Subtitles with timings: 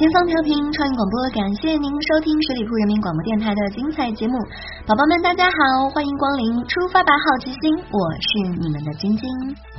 [0.00, 4.32] 前方调频创意广播，感谢您收听十里铺人民广播电台的精彩节目。
[4.86, 9.28] 宝宝们，大家好，欢迎光临出发吧好奇心，我是你们的晶晶。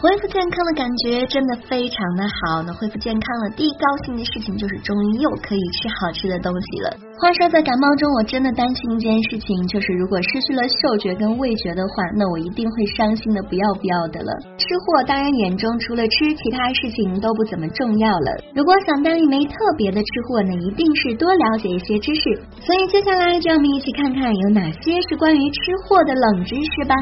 [0.02, 2.64] 恢复健康的感觉真的非常的好。
[2.66, 6.98] 那恢复健康了，第一高兴的事情就是终于又可以吃好吃的东西了。
[7.22, 14.34] 话说在感冒中，我真的担心一件事情，就是如果失去了嗅觉跟味觉的话，那我一定会伤心的不要不要的了。
[14.58, 18.42] 吃货当然眼中除了吃，其他事情都不怎么重要了。
[18.56, 22.42] 如果想当一枚特别的吃货，那一定是多了解一些知识。
[22.58, 24.98] 所以接下来就让我们一起看看有哪些。
[25.10, 26.96] 是关于吃货的冷知识吧。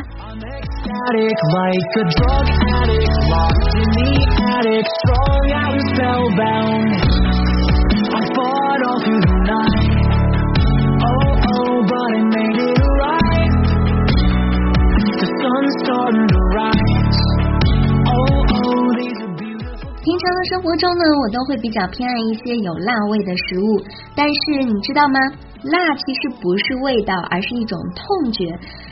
[20.02, 23.80] 平常的生活中呢，我都会比较偏爱一些有辣味的食物，
[24.16, 25.20] 但是你知道吗？
[25.64, 28.46] 辣其实不是味道，而是一种痛觉。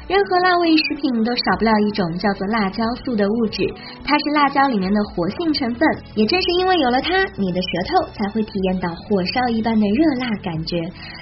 [0.07, 3.67] 任何辣味食品都少不了一种叫做辣椒素的物质，
[4.05, 5.83] 它是辣椒里面的活性成分。
[6.15, 10.79] 也正是因为有了它，你的舌头才会体验到火烧一般的热辣感觉。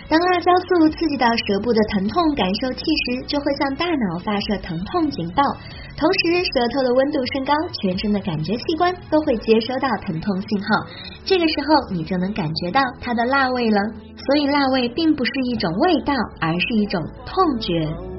[0.08, 5.42] 当辣椒素刺激到舌部的疼痛感受器时，就会向大脑发射疼痛警报。
[5.98, 10.68] 同时，舌头的温度升高，全身的感觉器官都会接收到疼痛信号。
[11.26, 13.82] 这个时候，你就能感觉到它的辣味了。
[14.28, 18.15] 所以，辣味并不是一种味道，而是一种痛觉。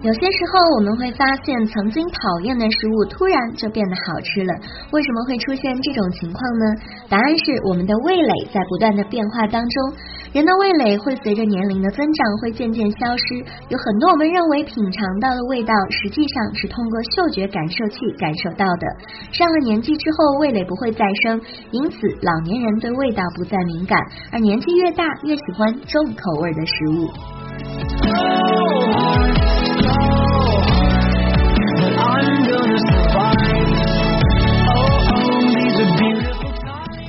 [0.00, 4.54] 有些时候，我们会发现曾经讨厌的食物突然就变得好吃了。
[4.92, 6.64] 为什么会出现这种情况呢？
[7.10, 9.92] 答案是我们的味蕾在不断的变化当中。
[10.32, 13.36] 人的味蕾会随着年龄的增长会渐渐消失。
[13.68, 18.86] 有很多我们认为品尝到的味道，实际上是通过嗅觉感受器感受到的。
[19.32, 21.40] 上了年纪之后，味蕾不会再生，
[21.70, 23.98] 因此老年人对味道不再敏感，
[24.32, 28.47] 而年纪越大越喜欢重口味的食物。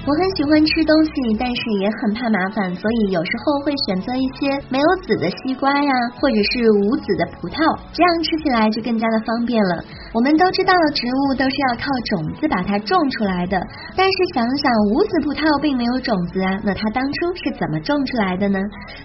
[0.10, 7.62] 我很喜欢吃东西，但是也很怕麻烦，所以有时候会选择一些没有籽的西瓜呀，或者是无籽的葡萄，
[7.94, 9.86] 这样吃起来就更加的方便了。
[10.12, 13.62] 我们都知道，植物都是要靠种子把它种出来的，
[13.96, 18.58] 但是想想无籽葡萄并没有种子啊，那它当初是怎么种出来的呢？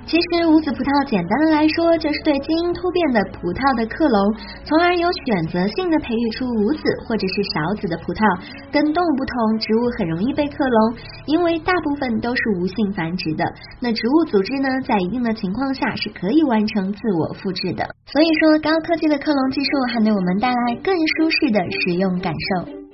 [0.06, 4.16] 其实无籽葡萄简单的来说，就是对基因突变的葡萄的克隆，
[4.64, 8.24] 从而有选择性的培育出无籽或者是少籽的葡萄。
[8.72, 10.96] 跟动物不同，植物很容易被克隆。
[11.26, 13.44] 因为大部分都是无性繁殖的，
[13.80, 17.84] 那植物组织呢，在一定的情况下是可以完成自我复制的。
[18.06, 22.84] 所以说，高科技的克隆技术还为我们带来更舒适的使用感受。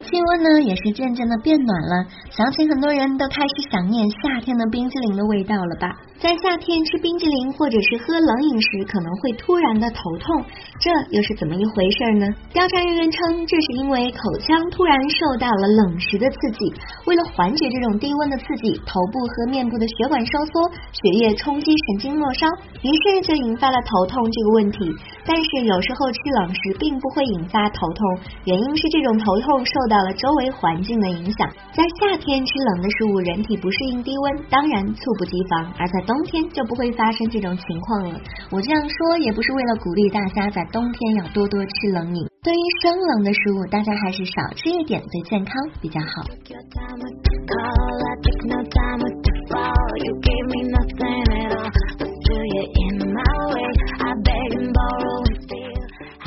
[0.00, 5.94] 气温呢也是渐渐的变暖了，相信很多人都开始想念夏天的冰淇淋的味道了吧？
[6.18, 10.42] 在夏天吃冰激凌或者是喝冷饮时，可能会突然的头痛，
[10.80, 12.26] 这又是怎么一回事呢？
[12.52, 16.74] 调查人员称，这是因为口腔突然受到了冷食的刺激，
[17.06, 22.50] 为了缓解这种低温的刺激，头部和面部的血管收缩，血液冲击神经末梢，
[22.82, 24.90] 于是就引发了头痛这个问题。
[25.24, 28.02] 但是有时候吃冷食并不会引发头痛，
[28.44, 31.48] 原因是这种头痛受到了周围环境的影响。
[31.70, 38.18] 在夏天吃冷的食物，人体不适应低温，当然猝不及防；而在冬天就不会发生这种情况了。
[38.50, 42.26] 我这样说也不是为了鼓励大家在冬天要多多吃冷饮。
[42.42, 45.52] 对于生冷的食物，大家还是少吃一点，对健康
[45.82, 46.24] 比较好。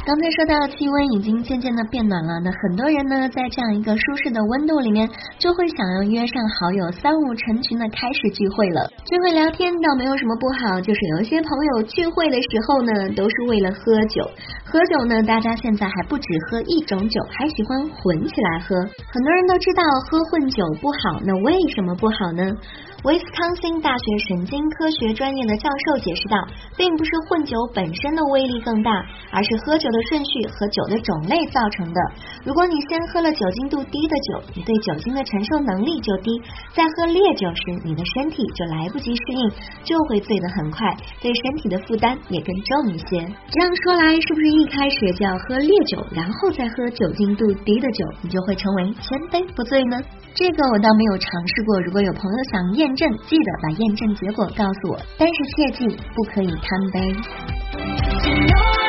[0.04, 5.08] 刚才说到气温已经渐渐的变暖了，那很多人呢在这样一个舒适的温度里面，
[5.38, 8.90] 就会想要约上好友三五成群的开始聚会了。
[9.06, 14.28] 聚会聊天倒没有什么不好，就是有一些朋友聚会的时候呢，都是为了喝酒。
[14.72, 18.74] 喝酒呢，大家现在还不止喝一种酒，还喜欢混起来喝。
[19.12, 22.56] 很多人都知道喝混酒不好，那为什么不好呢？
[23.04, 26.38] 威斯康星大学神经科学专业的教授解释道，
[26.78, 28.92] 并不是混酒本身的威力更大，
[29.32, 32.00] 而是喝酒的顺序和酒的种类造成的。
[32.46, 36.30] 如果你先喝了酒精度低的酒，你对酒精的承受能力就低，
[36.74, 39.50] 在喝烈酒时，你的身体就来不及适应，
[39.84, 43.28] 就会醉得很快，对身体的负担也更重一些。
[43.50, 50.00] 这样说来，是不是一开始就要喝烈酒，然后再喝酒精度低的酒，你就会成为千杯不醉呢？
[50.36, 58.81] 这个我倒没有尝试过，如果有朋友想验证，记得把验证结果告诉我，但是切记不可以贪杯。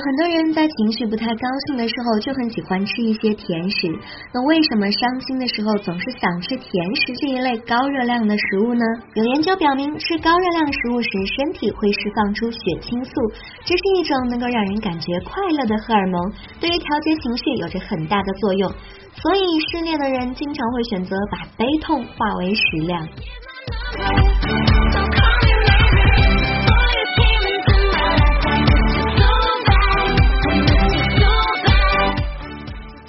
[0.00, 3.88] 很多人在情绪不太高兴的时候，就很喜欢吃一些甜食。
[4.32, 8.84] 那为什么伤心的时候总是想吃甜食这一类高热量的食物呢？
[9.14, 13.12] 有研究表明，吃高热量食物时，身体会释放出血清素，
[13.64, 18.72] 这是一种能够让人感觉快乐的荷尔蒙，对于调节情绪有着很大的作用。
[19.12, 23.06] 所以，失恋的人经常会选择把悲痛化为食量。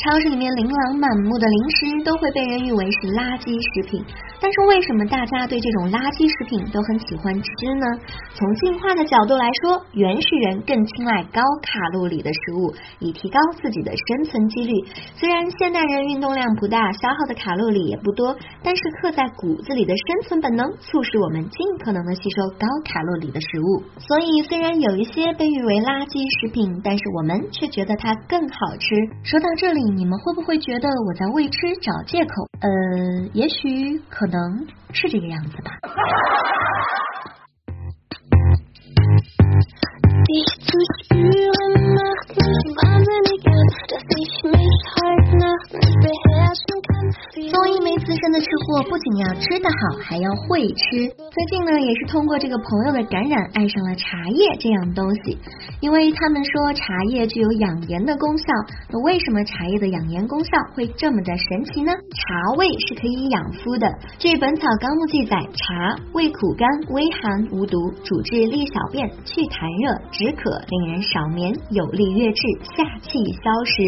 [0.01, 4.01] 超市里面琳琅满目的零食都会被人誉为是垃圾食品，
[4.41, 7.85] 但是为什么大家对这种垃圾食品都很喜欢吃呢？
[8.33, 14.73] 从进化的角度来说，原始人更青睐高卡路里的食物，以提高自己的生存几率。
[15.13, 18.33] 虽然现代人运动量不大，消耗的卡路里也不多，
[18.65, 23.85] 但是刻在骨子里的生存本能促使我们尽可能的吸收高卡路里的食物。
[24.01, 28.89] 所以，虽然有一些被誉为垃圾食品，但是我们却觉得它更好吃。
[29.21, 29.90] 说到这里。
[29.95, 32.47] 你们会不会觉得我在为吃找借口？
[32.61, 32.69] 呃，
[33.33, 35.71] 也许可能是这个样子吧。
[49.21, 51.07] 要吃得好，还要会吃。
[51.07, 55.37] 最近呢，也是通过这个朋友的感染，爱上了茶叶这样东西。
[55.79, 58.45] 因为他们说茶叶具有养颜的功效，
[58.89, 61.91] 那为什么茶叶的养颜功效会这么的神奇呢？
[61.93, 63.87] 茶味是可以养肤的。
[64.17, 72.41] 据《本草纲目》记载，茶味苦甘，微寒，无毒，主治利小便、去痰热、止渴，令人少眠，有利月滞、
[72.75, 73.81] 下气消食。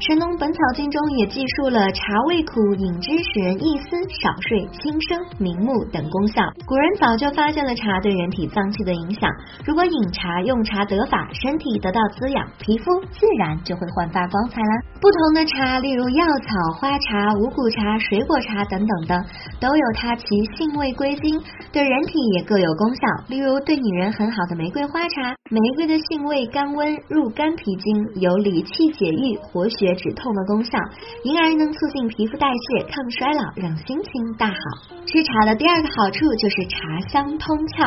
[0.06, 6.42] 《神农本草经》中也记述了茶味苦，饮之使人易思、少睡、轻声、明目等功效。
[6.66, 9.30] 古人早就发现了茶对人体脏器的影响。
[9.64, 14.82] 如果饮茶用茶得法，身体得到滋养，皮肤自然就会焕发光彩啦。
[15.00, 19.24] 不同的茶，例如药草、花茶、五谷茶、水果茶等等的，
[19.60, 20.26] 都有它其
[20.56, 21.40] 性味归经，
[21.72, 23.00] 对人体也各有功效。
[23.28, 29.94] 例如对女人很好的玫瑰花茶，玫瑰的性味甘温，入肝脾经，有理气解郁、活血。
[29.94, 30.76] 止痛的功效，
[31.22, 34.94] 因而能促进皮肤代谢、抗衰老，让心情大好。
[35.06, 37.86] 吃茶的第二个好处就是茶香通窍，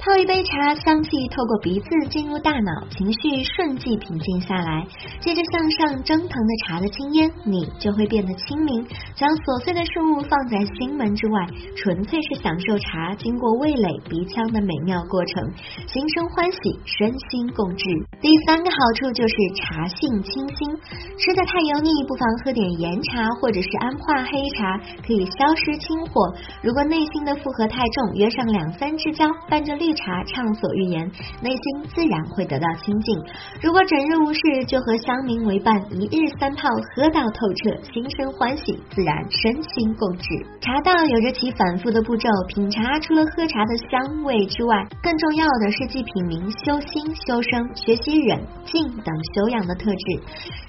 [0.00, 4.86] 泡一杯茶，香气透过鼻子进入大脑，情绪瞬即平静下来。
[5.20, 8.84] 借着向上蒸腾的茶的青烟，你就会变得清明，
[9.14, 11.46] 将琐碎的事物放在心门之外，
[11.76, 15.44] 纯粹是享受茶经过味蕾、鼻腔的美妙过程，
[15.86, 17.84] 心生欢喜，身心共治。
[18.20, 20.74] 第三个好处就是茶性清新，
[21.18, 21.44] 吃的。
[21.44, 26.34] 太油腻，不妨喝点岩茶或者是安化黑茶，可以消失清火。
[26.62, 31.10] 如果内心的负荷太重，约上两三支交，伴着绿茶畅所欲言，
[31.42, 33.18] 内心自然会得到清净。
[33.62, 40.28] 如果整日无事，就和香茗为伴，一日三泡，喝到透彻，心生欢喜，自然身心共治。
[40.60, 50.22] 茶道有着其反复的步骤，品茶除了喝茶的香味之外，更重要的是既品茗修心修身，学习忍静等修养的特质。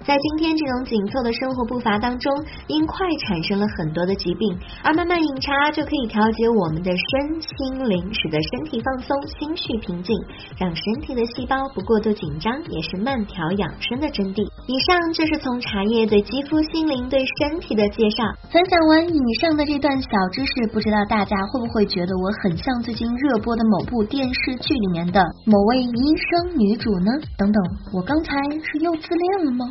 [0.05, 2.31] 在今天这种紧凑的生活步伐当中，
[2.67, 10.15] 因快产生了很多的疾病，而慢慢饮茶就可以调节我们的身心灵，使得身体放松，心绪平静，
[10.59, 14.45] 让身体的细胞不过度紧张，也是慢调养生的真谛。
[14.67, 18.23] 以上就是从茶叶对肌肤、心灵、对身体的介绍。
[18.53, 27.09] 分享完以上的这段小知识，不知道大家会不会觉得我很像最近热播的某部电视剧里面的某位医生女主呢？
[27.37, 27.57] 等等，
[27.93, 28.29] 我刚才
[28.61, 29.65] 是又自恋了吗.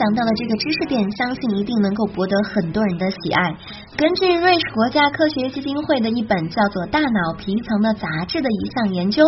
[0.00, 3.54] 讲到的这个知识点，相信一定能够博得很多人的喜爱。
[3.98, 9.22] 根据瑞士国家科学基金会的一本叫做《大脑皮层》的杂志的一项研究，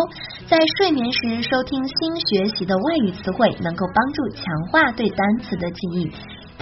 [0.47, 6.09] 在睡眠时收听新学习的外语词汇，能够帮助强化对单词的记忆。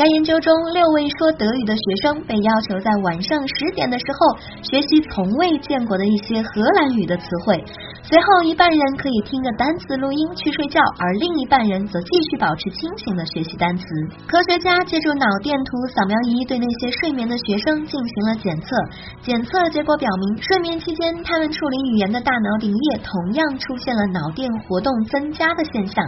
[0.01, 7.63] 该研究中，六位说德语的学生被要求在晚上十点的时候学习从未见过的一些荷兰语的词汇。
[8.01, 13.86] 随后，一半人可以听着单词录音去睡觉，而另一半人则继续保持清醒的学习单词。
[14.25, 18.75] 科学家借助脑电图扫描仪对那些睡眠的学生进行了检测，
[19.22, 26.03] 检测结果表明，睡眠期间他们处理语言的大脑顶叶同样出现了脑电活动增加的现象。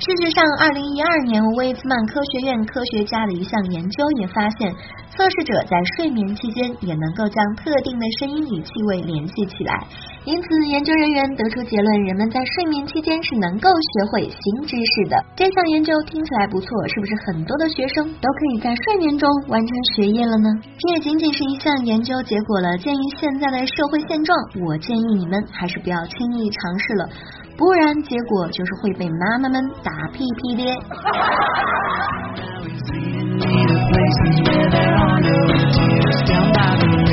[0.00, 4.74] 事实上，二零一二年威兹曼科学院科学家的一项研究也发现，
[5.20, 9.86] 测试者在睡眠期间也能够将特定的声音与气味联系起来。
[10.24, 15.22] 因此，研究人员得出结论：人们在睡眠期间是能够学会新知识的。
[15.36, 20.48] 这项研究听起来不错，是不是很多的学生都可以在睡眠中完成学业了呢？
[20.78, 22.78] 这也仅仅是一项研究结果了。
[22.78, 24.34] 鉴于现在的社会现状，
[24.64, 27.06] 我建议你们还是不要轻易尝试了。
[27.58, 30.64] 不然，结果就是会被妈妈们打屁屁的
[34.10, 35.38] places where there are no
[35.74, 37.09] tears down by the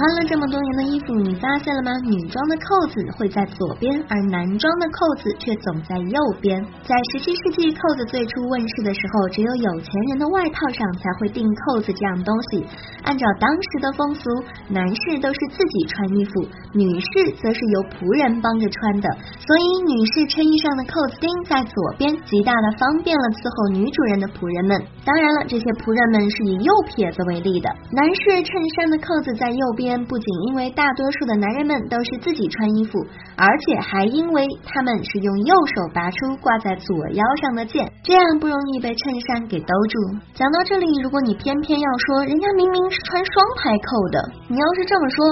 [0.00, 1.92] 穿了这么多年的衣服，你发现了吗？
[2.08, 6.56] 女装的扣子会在左边，而男装的扣子却总在右边。
[6.88, 12.64] 在十七世纪扣子最初问世的时候，只有有钱人的外套上才会钉扣子这样东西。
[13.04, 14.24] 按照当时的风俗，
[14.72, 19.08] 男士都是自己穿衣服，女士则是由仆人帮着穿的。
[19.44, 24.80] 所以，女士衬衣上的扣子钉在左边，极大的方便了伺候女主人的仆人们。
[25.04, 27.68] 当然了，这些仆人们是以右撇子为例的。
[27.92, 28.48] 男士衬
[28.80, 29.89] 衫的扣子在右边。
[30.04, 32.98] 不仅因为大多数的男人们都是自己穿衣服，
[33.36, 39.98] 而且还因为他们是用右手拔出挂在左腰上的剑，这样不容易被衬衫给兜住。
[40.34, 45.24] 讲到这里，如果你偏偏要说人家明明是穿双排扣的，你要是这么说，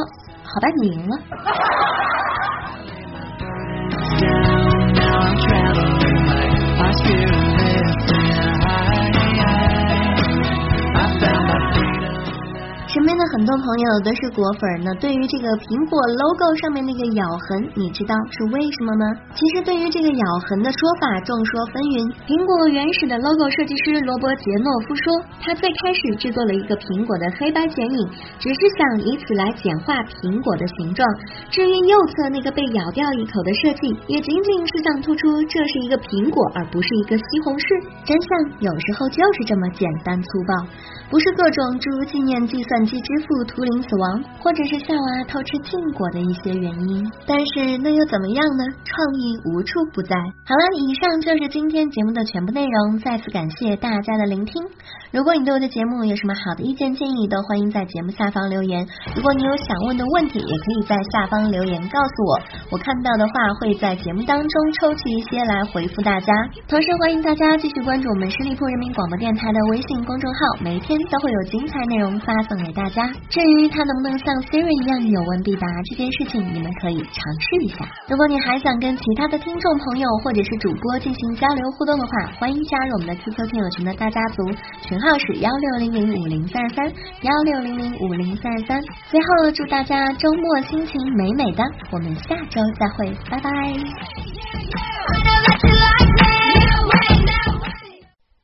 [0.42, 1.18] 好吧，你赢了。
[13.32, 14.90] 很多朋友都是果粉呢。
[15.00, 19.04] 对于这个苹果 logo 上面那个咬痕，你知道是为什么吗？
[19.36, 22.02] 其实对于这个咬痕的说法众说纷纭。
[22.26, 25.04] 苹果原始的 logo 设计师罗伯杰诺夫说，
[25.38, 28.00] 他最开始制作了一个苹果的黑白剪影，
[28.40, 31.04] 只是想以此来简化苹果的形状。
[31.52, 37.68] 至于右侧那个被咬掉一口的设计，也仅仅是想突出这是一个苹果，而不是一个西红柿。
[38.02, 38.28] 真相
[38.64, 40.52] 有时候就是这么简单粗暴，
[41.12, 42.88] 不是各种诸如纪念计算。
[42.88, 48.64] 机之父图灵死亡，或者是夏娃偷吃禁果的一些原因，但是那又怎么样呢？
[48.84, 50.16] 创意无处不在。
[50.48, 52.98] 好了，以上就是今天节目的全部内容。
[52.98, 54.62] 再次感谢大家的聆听。
[55.12, 58.86] 如果你对我的节目有什么好的意见建议，都欢迎在节目下方留言。
[59.14, 62.40] 如果你有想问的问题，也可以在下方留言告诉我，
[62.72, 66.32] 我看到的话会在节目当中抽取一些来回复大家。
[66.68, 72.78] 同时欢迎大家继续关注我们十里铺人民广播电台的微信公众号，每天都会有精彩内容发送给。
[72.78, 77.84] 大家，至于它能不能像 Siri 一样有问必答这件事情，你们可以尝试一下。
[78.08, 84.42] 如果你还想跟其他的听众朋友或者是主播进行交流互动的话，欢迎加入我们的 QQ 听友群的大家族，
[84.82, 86.88] 群号是幺六零零五零三二三
[87.22, 88.80] 幺六零零五零三二三。
[89.10, 91.62] 最后祝大家周末心情美美的，
[91.92, 93.50] 我们下周再会，拜拜。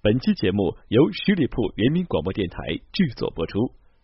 [0.03, 2.57] 本期节目由十里铺人民广播电台
[2.93, 3.84] 制作播出。